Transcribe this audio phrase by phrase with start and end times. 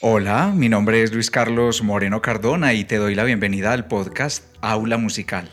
[0.00, 4.44] Hola, mi nombre es Luis Carlos Moreno Cardona y te doy la bienvenida al podcast
[4.60, 5.50] Aula Musical.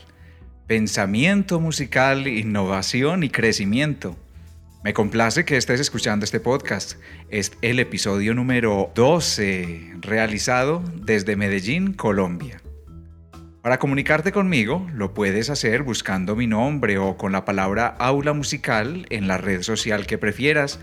[0.68, 4.15] Pensamiento musical, innovación y crecimiento.
[4.83, 7.00] Me complace que estés escuchando este podcast.
[7.31, 12.62] Es el episodio número 12, realizado desde Medellín, Colombia.
[13.64, 19.08] Para comunicarte conmigo, lo puedes hacer buscando mi nombre o con la palabra aula musical
[19.09, 20.80] en la red social que prefieras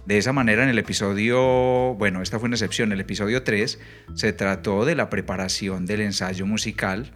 [0.05, 3.79] De esa manera en el episodio, bueno, esta fue una excepción, el episodio 3
[4.15, 7.13] se trató de la preparación del ensayo musical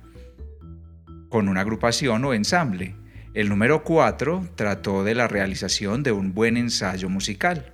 [1.29, 2.95] con una agrupación o ensamble.
[3.33, 7.73] El número 4 trató de la realización de un buen ensayo musical.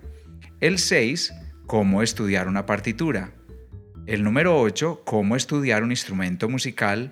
[0.61, 1.33] El 6
[1.71, 3.31] cómo estudiar una partitura.
[4.05, 7.11] El número 8, cómo estudiar un instrumento musical.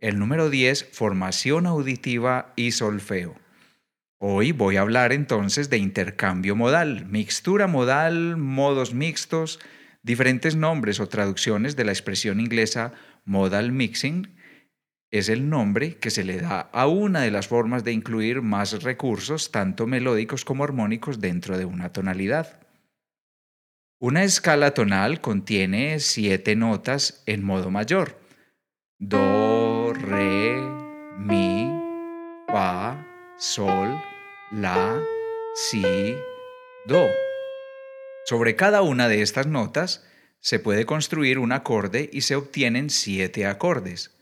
[0.00, 3.36] El número 10, formación auditiva y solfeo.
[4.18, 9.60] Hoy voy a hablar entonces de intercambio modal, mixtura modal, modos mixtos,
[10.02, 12.90] diferentes nombres o traducciones de la expresión inglesa
[13.24, 14.34] modal mixing.
[15.12, 18.82] Es el nombre que se le da a una de las formas de incluir más
[18.82, 22.69] recursos, tanto melódicos como armónicos, dentro de una tonalidad.
[24.02, 28.18] Una escala tonal contiene siete notas en modo mayor.
[28.98, 30.56] Do, re,
[31.18, 31.70] mi,
[32.48, 33.06] fa,
[33.36, 34.02] sol,
[34.52, 34.98] la,
[35.54, 35.82] si,
[36.86, 37.08] do.
[38.24, 43.44] Sobre cada una de estas notas se puede construir un acorde y se obtienen siete
[43.44, 44.18] acordes.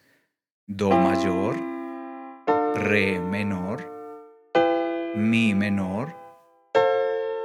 [0.66, 1.54] Do mayor,
[2.74, 3.88] re menor,
[5.14, 6.16] mi menor,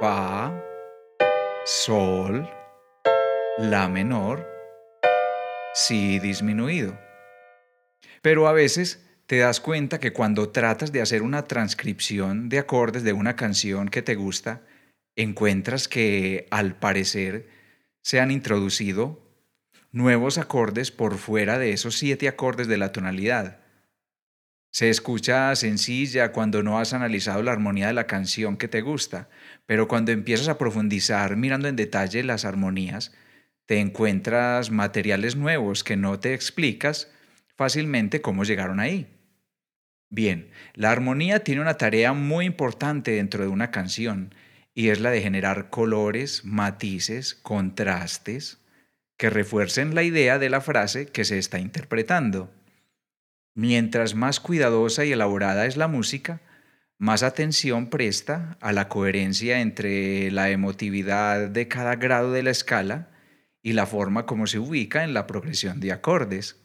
[0.00, 0.52] fa,
[1.66, 2.46] sol,
[3.56, 4.46] la menor,
[5.72, 6.98] si disminuido.
[8.20, 13.02] Pero a veces te das cuenta que cuando tratas de hacer una transcripción de acordes
[13.02, 14.60] de una canción que te gusta,
[15.16, 17.48] encuentras que al parecer
[18.02, 19.22] se han introducido
[19.90, 23.63] nuevos acordes por fuera de esos siete acordes de la tonalidad.
[24.74, 29.28] Se escucha sencilla cuando no has analizado la armonía de la canción que te gusta,
[29.66, 33.12] pero cuando empiezas a profundizar mirando en detalle las armonías,
[33.66, 37.08] te encuentras materiales nuevos que no te explicas
[37.54, 39.06] fácilmente cómo llegaron ahí.
[40.10, 44.34] Bien, la armonía tiene una tarea muy importante dentro de una canción
[44.74, 48.58] y es la de generar colores, matices, contrastes
[49.16, 52.50] que refuercen la idea de la frase que se está interpretando.
[53.54, 56.40] Mientras más cuidadosa y elaborada es la música,
[56.98, 63.10] más atención presta a la coherencia entre la emotividad de cada grado de la escala
[63.62, 66.60] y la forma como se ubica en la progresión de acordes.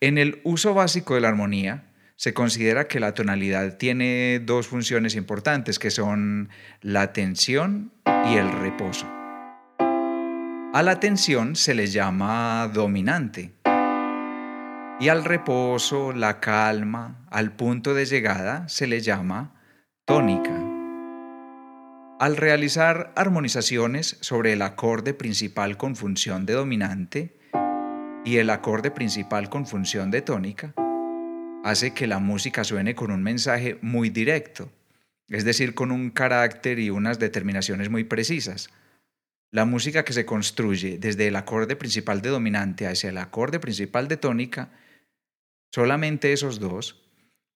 [0.00, 5.14] En el uso básico de la armonía, se considera que la tonalidad tiene dos funciones
[5.14, 6.50] importantes, que son
[6.82, 7.92] la tensión
[8.26, 9.06] y el reposo.
[10.72, 13.59] A la tensión se le llama dominante
[15.00, 19.54] y al reposo, la calma, al punto de llegada, se le llama
[20.04, 20.54] tónica.
[22.18, 27.38] Al realizar armonizaciones sobre el acorde principal con función de dominante
[28.26, 30.74] y el acorde principal con función de tónica,
[31.64, 34.70] hace que la música suene con un mensaje muy directo,
[35.28, 38.68] es decir, con un carácter y unas determinaciones muy precisas.
[39.50, 44.06] La música que se construye desde el acorde principal de dominante hacia el acorde principal
[44.06, 44.68] de tónica
[45.72, 47.00] Solamente esos dos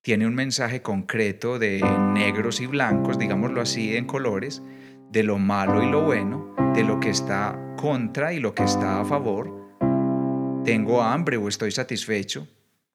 [0.01, 1.81] tiene un mensaje concreto de
[2.13, 4.63] negros y blancos, digámoslo así, en colores,
[5.11, 9.01] de lo malo y lo bueno, de lo que está contra y lo que está
[9.01, 10.63] a favor.
[10.65, 12.47] Tengo hambre o estoy satisfecho.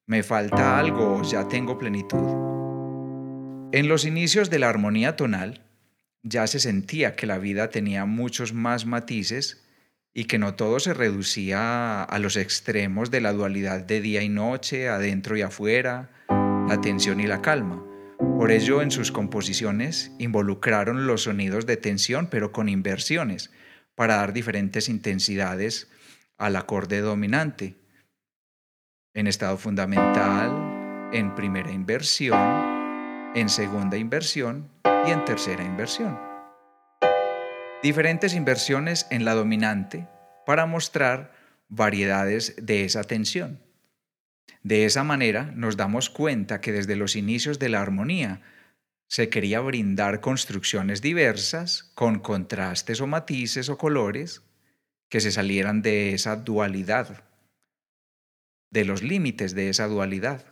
[0.06, 2.48] Me falta algo o ya tengo plenitud.
[3.74, 5.66] En los inicios de la armonía tonal,
[6.24, 9.66] ya se sentía que la vida tenía muchos más matices
[10.14, 14.30] y que no todo se reducía a los extremos de la dualidad de día y
[14.30, 16.10] noche, adentro y afuera,
[16.68, 17.84] la tensión y la calma.
[18.18, 23.52] Por ello, en sus composiciones involucraron los sonidos de tensión, pero con inversiones,
[23.96, 25.90] para dar diferentes intensidades
[26.38, 27.78] al acorde dominante.
[29.14, 32.40] En estado fundamental, en primera inversión,
[33.36, 34.70] en segunda inversión
[35.06, 36.29] y en tercera inversión
[37.82, 40.08] diferentes inversiones en la dominante
[40.46, 41.32] para mostrar
[41.70, 43.62] variedades de esa tensión.
[44.64, 48.42] De esa manera nos damos cuenta que desde los inicios de la armonía
[49.08, 54.44] se quería brindar construcciones diversas con contrastes o matices o colores
[55.08, 57.24] que se salieran de esa dualidad,
[58.70, 60.46] de los límites de esa dualidad.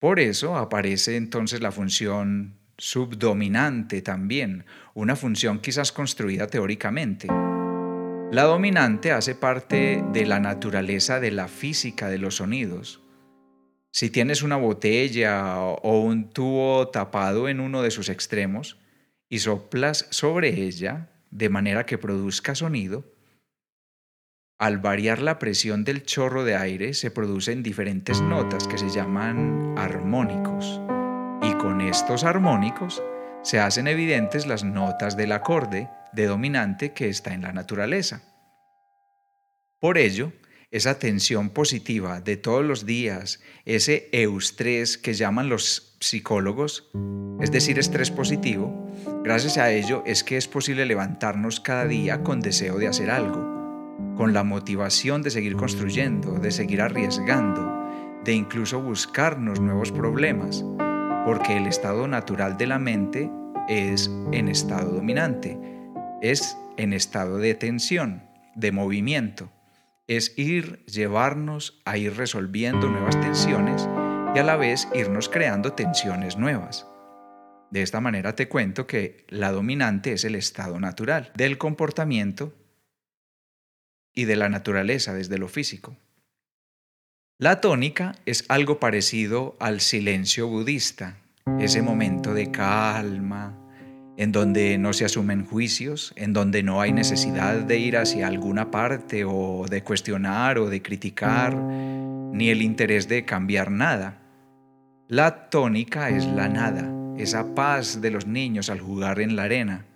[0.00, 7.28] Por eso aparece entonces la función subdominante también, una función quizás construida teóricamente.
[8.32, 13.02] La dominante hace parte de la naturaleza de la física de los sonidos.
[13.92, 18.78] Si tienes una botella o un tubo tapado en uno de sus extremos
[19.28, 23.04] y soplas sobre ella de manera que produzca sonido,
[24.58, 29.74] al variar la presión del chorro de aire se producen diferentes notas que se llaman
[29.76, 30.80] armónicos.
[31.60, 33.02] Con estos armónicos
[33.42, 38.22] se hacen evidentes las notas del acorde de dominante que está en la naturaleza.
[39.78, 40.32] Por ello,
[40.70, 46.90] esa tensión positiva de todos los días, ese eustrés que llaman los psicólogos,
[47.40, 48.90] es decir, estrés positivo,
[49.22, 53.50] gracias a ello es que es posible levantarnos cada día con deseo de hacer algo
[54.16, 57.72] con la motivación de seguir construyendo, de seguir arriesgando,
[58.22, 60.62] de incluso buscarnos nuevos problemas,
[61.24, 63.30] porque el estado natural de la mente
[63.68, 65.58] es en estado dominante,
[66.22, 68.22] es en estado de tensión,
[68.54, 69.52] de movimiento,
[70.06, 73.88] es ir, llevarnos a ir resolviendo nuevas tensiones
[74.34, 76.86] y a la vez irnos creando tensiones nuevas.
[77.70, 82.52] De esta manera te cuento que la dominante es el estado natural del comportamiento
[84.12, 85.96] y de la naturaleza desde lo físico.
[87.40, 91.16] La tónica es algo parecido al silencio budista,
[91.58, 93.56] ese momento de calma,
[94.18, 98.70] en donde no se asumen juicios, en donde no hay necesidad de ir hacia alguna
[98.70, 104.20] parte o de cuestionar o de criticar, ni el interés de cambiar nada.
[105.08, 109.86] La tónica es la nada, esa paz de los niños al jugar en la arena,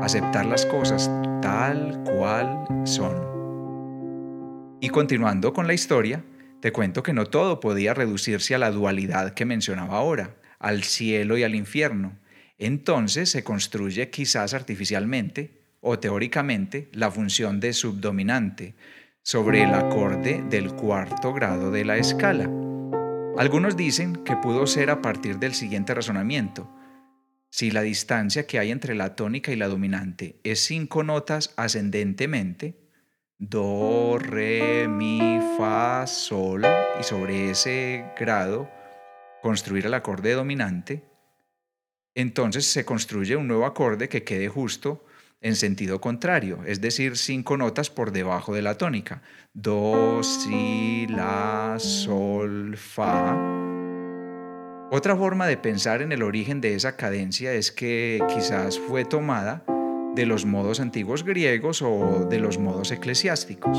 [0.00, 1.10] aceptar las cosas
[1.42, 3.34] tal cual son.
[4.80, 6.24] Y continuando con la historia,
[6.64, 11.36] te cuento que no todo podía reducirse a la dualidad que mencionaba ahora, al cielo
[11.36, 12.16] y al infierno.
[12.56, 18.76] Entonces se construye quizás artificialmente o teóricamente la función de subdominante
[19.22, 22.44] sobre el acorde del cuarto grado de la escala.
[23.36, 26.74] Algunos dicen que pudo ser a partir del siguiente razonamiento.
[27.50, 32.83] Si la distancia que hay entre la tónica y la dominante es cinco notas ascendentemente,
[33.48, 36.62] do, re, mi, fa, sol,
[36.98, 38.68] y sobre ese grado
[39.42, 41.04] construir el acorde dominante,
[42.14, 45.04] entonces se construye un nuevo acorde que quede justo
[45.40, 49.22] en sentido contrario, es decir, cinco notas por debajo de la tónica.
[49.52, 53.36] Do, si, la, sol, fa,
[54.90, 59.64] otra forma de pensar en el origen de esa cadencia es que quizás fue tomada
[60.14, 63.76] de los modos antiguos griegos o de los modos eclesiásticos.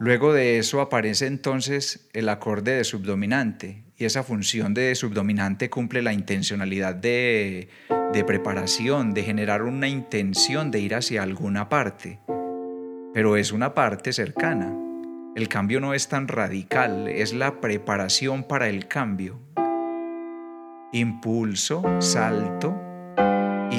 [0.00, 6.02] Luego de eso aparece entonces el acorde de subdominante y esa función de subdominante cumple
[6.02, 7.68] la intencionalidad de,
[8.12, 12.20] de, preparación, de generar una intención de ir hacia alguna parte,
[13.12, 14.72] pero es una parte cercana,
[15.34, 19.40] el cambio no es tan radical, es la preparación para el cambio.
[20.92, 22.87] Impulso, salto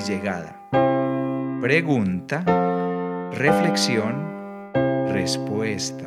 [0.02, 0.70] llegada.
[1.62, 2.44] Pregunta,
[3.34, 4.72] reflexión,
[5.12, 6.06] respuesta.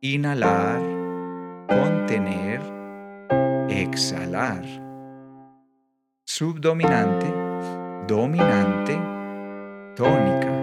[0.00, 0.80] Inhalar,
[1.68, 2.60] contener,
[3.68, 4.62] exhalar.
[6.24, 7.26] Subdominante,
[8.06, 8.98] dominante,
[9.96, 10.54] tónica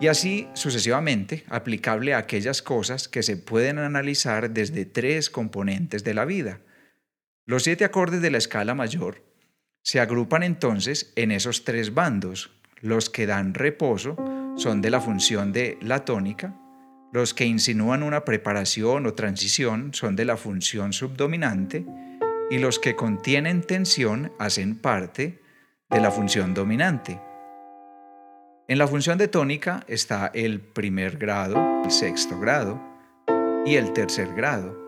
[0.00, 6.14] y así sucesivamente aplicable a aquellas cosas que se pueden analizar desde tres componentes de
[6.14, 6.60] la vida.
[7.44, 9.29] Los siete acordes de la escala mayor
[9.82, 12.50] se agrupan entonces en esos tres bandos.
[12.80, 14.16] Los que dan reposo
[14.56, 16.54] son de la función de la tónica,
[17.12, 21.84] los que insinúan una preparación o transición son de la función subdominante
[22.50, 25.42] y los que contienen tensión hacen parte
[25.88, 27.20] de la función dominante.
[28.68, 32.80] En la función de tónica está el primer grado, el sexto grado
[33.66, 34.79] y el tercer grado.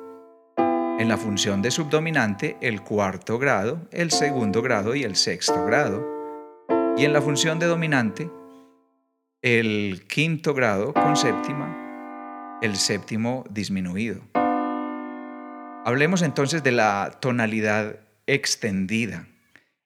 [1.03, 6.07] En la función de subdominante, el cuarto grado, el segundo grado y el sexto grado.
[6.97, 8.31] Y en la función de dominante,
[9.43, 14.21] el quinto grado con séptima, el séptimo disminuido.
[15.85, 19.27] Hablemos entonces de la tonalidad extendida.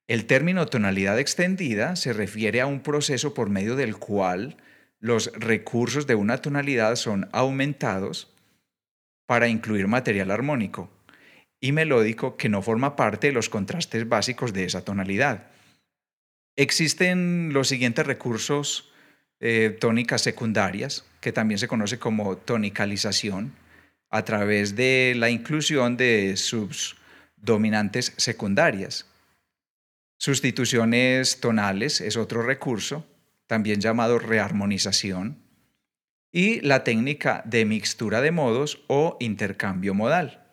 [0.08, 4.58] El término tonalidad extendida se refiere a un proceso por medio del cual
[5.00, 8.35] los recursos de una tonalidad son aumentados
[9.25, 10.90] para incluir material armónico
[11.66, 15.49] y melódico que no forma parte de los contrastes básicos de esa tonalidad.
[16.54, 18.92] Existen los siguientes recursos
[19.40, 23.52] eh, tónicas secundarias, que también se conoce como tonicalización,
[24.11, 29.06] a través de la inclusión de subdominantes secundarias.
[30.18, 33.04] Sustituciones tonales es otro recurso,
[33.49, 35.42] también llamado rearmonización,
[36.30, 40.46] y la técnica de mixtura de modos o intercambio modal.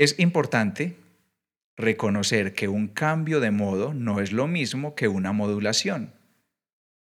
[0.00, 0.96] Es importante
[1.76, 6.14] reconocer que un cambio de modo no es lo mismo que una modulación,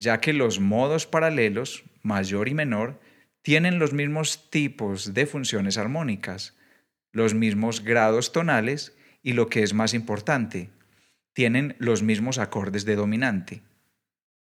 [0.02, 3.00] ya que los modos paralelos, mayor y menor,
[3.42, 6.58] tienen los mismos tipos de funciones armónicas,
[7.14, 10.70] los mismos grados tonales y lo que es más importante,
[11.32, 13.62] tienen los mismos acordes de dominante.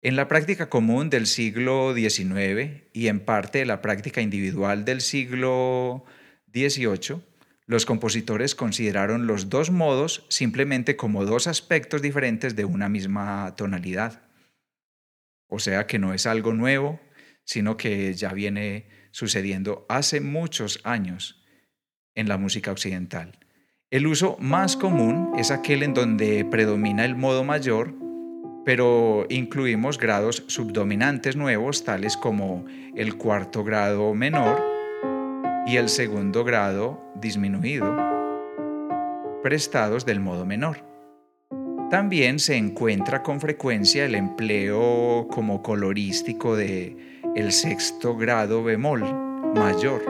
[0.03, 5.01] En la práctica común del siglo XIX y en parte de la práctica individual del
[5.01, 6.05] siglo
[6.53, 7.27] XVIII,
[7.69, 14.23] los compositores consideraron los dos modos simplemente como dos aspectos diferentes de una misma tonalidad.
[15.47, 16.99] O sea que no es algo nuevo,
[17.43, 21.45] sino que ya viene sucediendo hace muchos años
[22.15, 23.38] en la música occidental.
[23.91, 27.93] El uso más común es aquel en donde predomina el modo mayor,
[28.65, 34.68] pero incluimos grados subdominantes nuevos tales como el cuarto grado menor,
[35.69, 37.95] y el segundo grado disminuido,
[39.43, 40.77] prestados del modo menor.
[41.91, 49.03] También se encuentra con frecuencia el empleo como colorístico de el sexto grado bemol
[49.53, 50.01] mayor.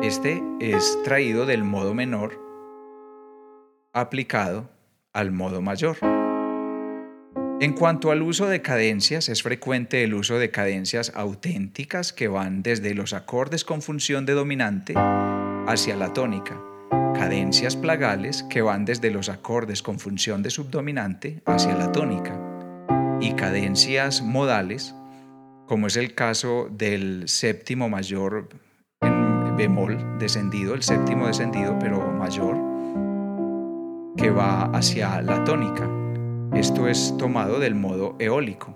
[0.00, 2.40] Este es traído del modo menor
[3.92, 4.70] aplicado
[5.12, 5.96] al modo mayor.
[7.58, 12.62] En cuanto al uso de cadencias, es frecuente el uso de cadencias auténticas que van
[12.62, 14.92] desde los acordes con función de dominante
[15.66, 16.60] hacia la tónica,
[17.14, 22.38] cadencias plagales que van desde los acordes con función de subdominante hacia la tónica,
[23.22, 24.94] y cadencias modales,
[25.66, 28.50] como es el caso del séptimo mayor
[29.00, 32.56] en bemol descendido, el séptimo descendido pero mayor,
[34.18, 35.88] que va hacia la tónica
[36.58, 38.74] esto es tomado del modo eólico.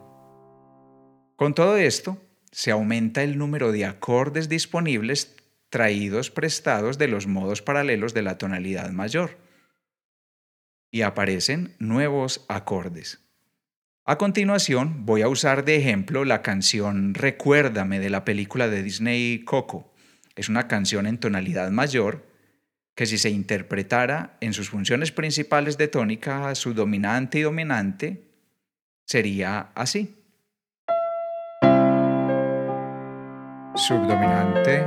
[1.36, 2.18] Con todo esto,
[2.52, 5.34] se aumenta el número de acordes disponibles
[5.70, 9.38] traídos prestados de los modos paralelos de la tonalidad mayor.
[10.90, 13.24] Y aparecen nuevos acordes.
[14.04, 19.42] A continuación, voy a usar de ejemplo la canción Recuérdame de la película de Disney
[19.44, 19.94] Coco.
[20.36, 22.29] Es una canción en tonalidad mayor
[23.00, 28.24] que si se interpretara en sus funciones principales de tónica, su dominante y dominante,
[29.06, 30.22] sería así.
[33.74, 34.84] Subdominante,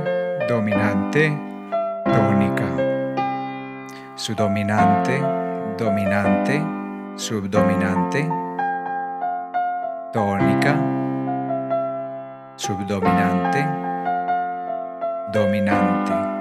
[0.48, 1.36] dominante,
[2.04, 2.68] tónica.
[4.14, 5.18] Subdominante,
[5.76, 6.62] dominante,
[7.16, 8.28] subdominante,
[10.12, 10.76] tónica,
[12.54, 13.66] subdominante,
[15.32, 16.33] dominante.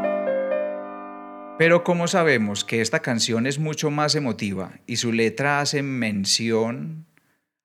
[1.64, 7.06] Pero como sabemos que esta canción es mucho más emotiva y su letra hace mención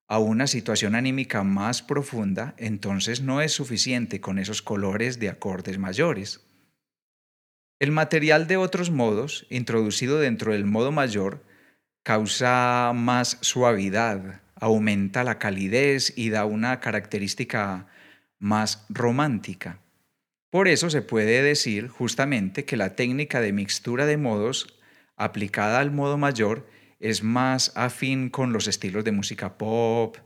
[0.07, 5.79] a una situación anímica más profunda, entonces no es suficiente con esos colores de acordes
[5.79, 6.47] mayores.
[7.81, 11.45] El material de otros modos, introducido dentro del modo mayor,
[12.05, 17.89] causa más suavidad, aumenta la calidez y da una característica
[18.39, 19.81] más romántica.
[20.51, 24.79] Por eso se puede decir justamente que la técnica de mixtura de modos
[25.17, 26.67] aplicada al modo mayor
[27.01, 30.17] es más afín con los estilos de música pop,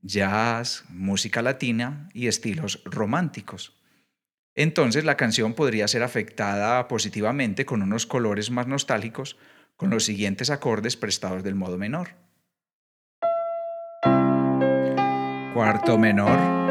[0.00, 3.80] jazz, música latina y estilos románticos.
[4.54, 9.36] Entonces la canción podría ser afectada positivamente con unos colores más nostálgicos
[9.76, 12.10] con los siguientes acordes prestados del modo menor.
[15.52, 16.63] Cuarto menor.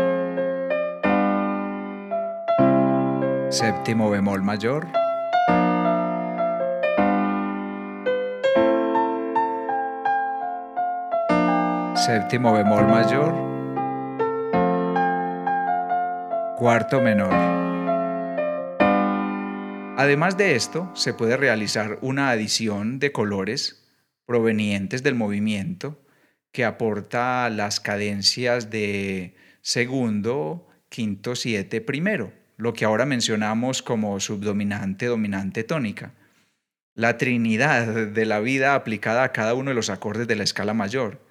[3.54, 4.88] Séptimo bemol mayor,
[11.96, 13.36] séptimo bemol mayor,
[16.58, 17.32] cuarto menor.
[20.00, 23.88] Además de esto, se puede realizar una adición de colores
[24.26, 26.04] provenientes del movimiento
[26.52, 35.08] que aporta las cadencias de segundo, quinto, siete, primero lo que ahora mencionamos como subdominante,
[35.08, 36.14] dominante, tónica.
[36.96, 40.74] La trinidad de la vida aplicada a cada uno de los acordes de la escala
[40.74, 41.22] mayor.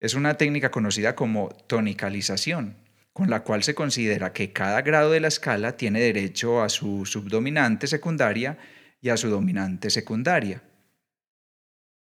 [0.00, 2.76] Es una técnica conocida como tonicalización,
[3.12, 7.06] con la cual se considera que cada grado de la escala tiene derecho a su
[7.06, 8.58] subdominante secundaria
[9.00, 10.62] y a su dominante secundaria.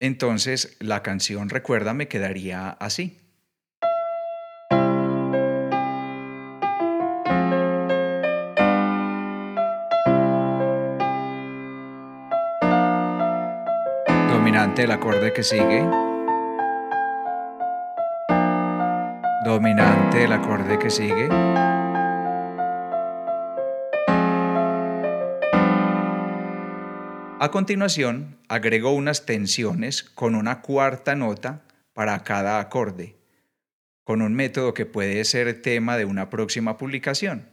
[0.00, 3.23] Entonces, la canción Recuérdame quedaría así.
[14.76, 15.88] Del acorde que sigue.
[19.44, 21.28] Dominante del acorde que sigue.
[27.38, 31.62] A continuación, agrego unas tensiones con una cuarta nota
[31.92, 33.14] para cada acorde,
[34.02, 37.48] con un método que puede ser tema de una próxima publicación.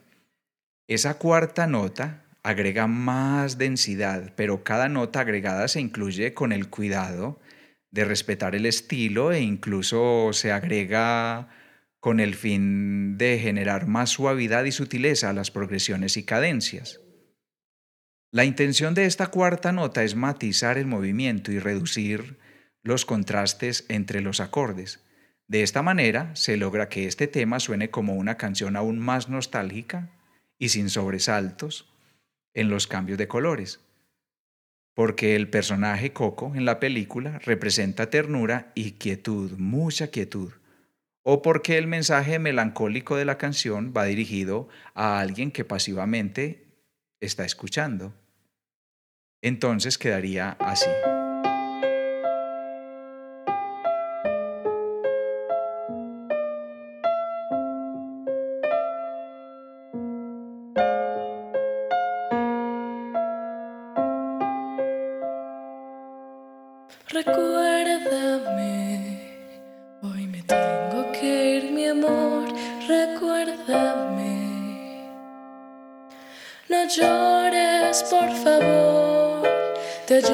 [0.87, 7.39] Esa cuarta nota agrega más densidad, pero cada nota agregada se incluye con el cuidado
[7.91, 11.49] de respetar el estilo e incluso se agrega
[11.99, 16.99] con el fin de generar más suavidad y sutileza a las progresiones y cadencias.
[18.31, 22.39] La intención de esta cuarta nota es matizar el movimiento y reducir
[22.81, 25.03] los contrastes entre los acordes.
[25.47, 30.09] De esta manera se logra que este tema suene como una canción aún más nostálgica
[30.57, 31.90] y sin sobresaltos
[32.53, 33.79] en los cambios de colores.
[34.93, 40.53] Porque el personaje Coco en la película representa ternura y quietud, mucha quietud.
[41.23, 46.65] O porque el mensaje melancólico de la canción va dirigido a alguien que pasivamente
[47.19, 48.13] está escuchando
[49.41, 50.89] entonces quedaría así.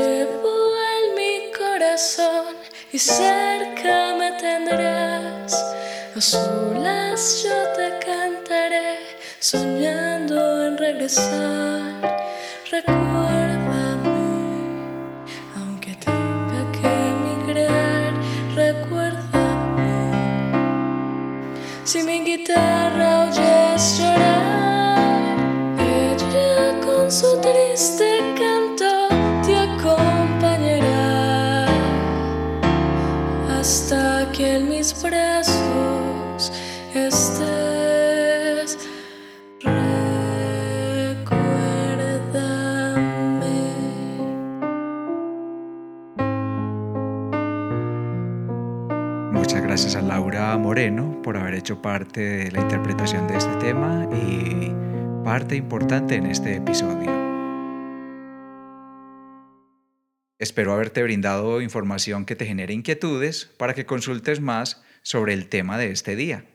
[0.07, 0.55] Llevo
[0.95, 2.55] en mi corazón
[2.91, 5.53] y cerca me tendrás.
[6.15, 8.89] A solas yo te cantaré,
[9.39, 11.99] soñando en regresar.
[12.71, 14.19] Recuérdame,
[15.57, 18.13] aunque tenga que emigrar,
[18.55, 19.95] recuérdame.
[21.83, 22.76] Si mi guitarra
[49.31, 54.07] Muchas gracias a Laura Moreno por haber hecho parte de la interpretación de este tema
[54.11, 54.73] y
[55.23, 57.11] parte importante en este episodio.
[60.39, 65.77] Espero haberte brindado información que te genere inquietudes para que consultes más sobre el tema
[65.77, 66.45] de este día.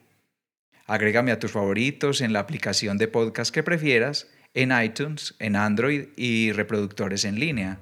[0.87, 6.09] Agrégame a tus favoritos en la aplicación de podcast que prefieras, en iTunes, en Android
[6.17, 7.81] y reproductores en línea.